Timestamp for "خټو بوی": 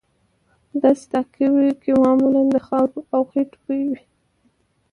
3.29-3.83